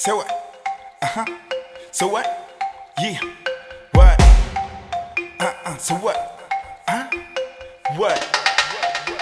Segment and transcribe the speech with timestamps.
[0.00, 0.28] So what?
[1.02, 1.24] Uh huh.
[1.92, 2.24] So what?
[2.98, 3.20] Yeah.
[3.92, 4.18] What?
[5.38, 5.76] Uh uh.
[5.76, 6.16] So what?
[6.88, 7.06] Huh?
[7.98, 8.16] What?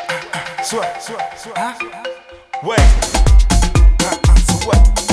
[0.09, 0.63] Uh uh.
[0.63, 1.03] So what?
[1.03, 1.59] So what?
[1.59, 2.05] Huh?
[2.63, 2.79] What?
[4.03, 4.37] Uh uh.
[4.37, 5.08] So what?